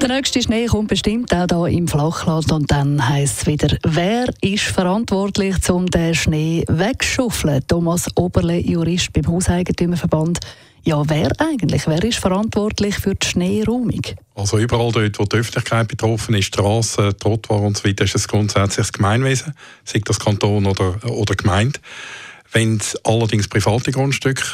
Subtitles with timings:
[0.00, 4.26] Der nächste Schnee kommt bestimmt auch hier im Flachland und dann heisst es wieder, wer
[4.42, 7.62] ist verantwortlich, um den Schnee wegzuschuffeln?
[7.66, 10.40] Thomas Oberle, Jurist beim Hauseigentümerverband.
[10.86, 11.86] Ja, wer eigentlich?
[11.86, 14.02] Wer ist verantwortlich für die Schneeräumung?
[14.34, 18.28] Also überall dort, wo die Öffentlichkeit betroffen ist, Straßen, Trottoir und so weiter, ist es
[18.28, 21.80] grundsätzlich das Gemeinwesen, sei das Kanton oder, oder Gemeinde.
[22.52, 24.44] Wenn es allerdings private Grundstücke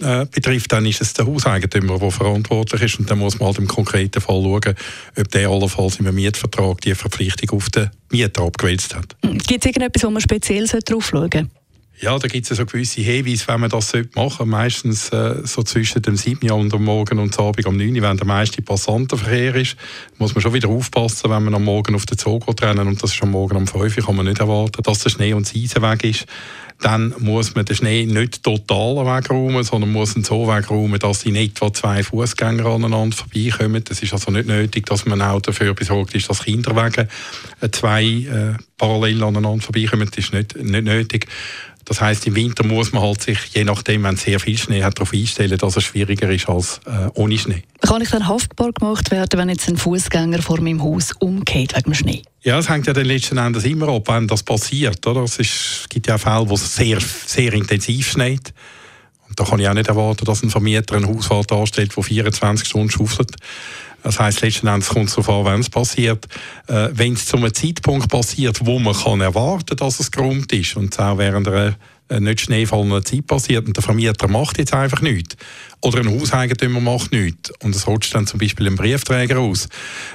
[0.00, 3.58] äh, betrifft, dann ist es der Hauseigentümer, der verantwortlich ist und dann muss man halt
[3.58, 4.74] im konkreten Fall schauen,
[5.18, 9.16] ob der allenfalls im Mietvertrag die Verpflichtung auf den Mieter abgewälzt hat.
[9.22, 11.48] Gibt es irgendetwas, wo man speziell drauf schauen sollte?
[11.98, 14.44] Ja, da gibt es so gewisse Hinweise, wenn man das machen sollte.
[14.44, 16.50] Meistens äh, so zwischen dem 7.
[16.50, 19.76] und am Morgen und am Abend um 9 Uhr, wenn der meiste Passantenverkehr ist,
[20.18, 23.14] muss man schon wieder aufpassen, wenn man am Morgen auf den Zug rennen und das
[23.14, 25.82] ist am Morgen um 5 Uhr, kann man nicht erwarten, dass der Schnee und das
[25.82, 26.26] weg ist.
[26.82, 31.36] Dann muss man den Schnee nicht total wegräumen, sondern muss ihn so wegräumen, dass in
[31.36, 33.82] etwa zwei Fußgänger aneinander vorbeikommen.
[33.88, 37.08] Es ist also nicht nötig, dass man auch dafür besorgt ist, dass Kinderwege
[37.62, 40.08] äh, zwei äh, parallel aneinander vorbeikommen.
[40.08, 41.26] Das ist nicht, nicht nötig.
[41.86, 44.82] Das heißt, im Winter muss man halt sich, je nachdem, wenn es sehr viel Schnee
[44.82, 47.62] hat, darauf einstellen, dass es schwieriger ist als äh, ohne Schnee.
[47.80, 51.84] Kann ich dann haftbar gemacht werden, wenn jetzt ein Fußgänger vor meinem Haus umgeht wegen
[51.84, 52.22] dem Schnee?
[52.42, 55.06] Ja, es hängt ja dann letzten Endes immer ab, wenn das passiert.
[55.06, 55.22] Oder?
[55.22, 55.50] Es, ist,
[55.82, 58.52] es gibt ja Fälle, wo es sehr, sehr intensiv schneit.
[59.28, 62.66] Und da kann ich auch nicht erwarten, dass ein Vermieter einen Hausfahrt anstellt, der 24
[62.66, 63.36] Stunden schaufelt.
[64.06, 66.28] Das heisst, letzten Endes kommt es darauf an, wenn es passiert.
[66.68, 70.76] Äh, wenn es zu einem Zeitpunkt passiert, wo man kann erwarten dass es geräumt ist
[70.76, 71.74] und auch während einer
[72.20, 75.36] nicht schneefallender Zeit passiert und der Vermieter macht jetzt einfach nichts
[75.86, 79.68] oder ein Hauseigentümer macht nichts und es rutscht dann zum Beispiel ein Briefträger aus,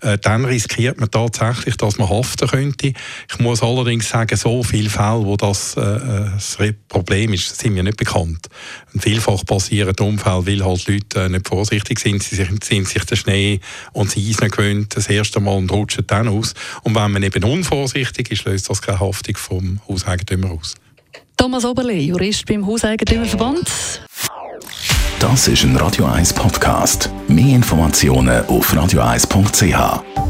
[0.00, 2.92] äh, dann riskiert man tatsächlich, dass man haften könnte.
[3.30, 6.58] Ich muss allerdings sagen, so viele Fälle, wo das, äh, äh das
[6.88, 8.48] Problem ist, sind mir nicht bekannt.
[8.92, 13.04] Und vielfach passieren Unfälle, weil halt Leute äh, nicht vorsichtig sind, sie sind, sind sich
[13.04, 13.60] den Schnee
[13.92, 16.54] und das Eis nicht gewöhnt, das erste Mal und rutschen dann aus.
[16.82, 20.74] Und wenn man eben unvorsichtig ist, löst das keine Haftung vom Hauseigentümer aus.
[21.36, 23.70] Thomas Oberle, Jurist beim Hauseigentümerverband.
[25.18, 27.10] Das ist ein Radio 1 Podcast.
[27.28, 30.23] Mehr Informationen auf radio1.ch.